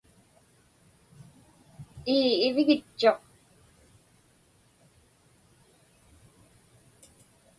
Ii, 2.15 2.29
ivġitchuq. 2.47 3.19